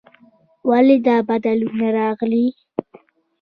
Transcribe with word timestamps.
ولې 0.69 0.97
دا 1.05 1.17
بدلون 1.29 1.79
راغلی؟ 1.97 2.45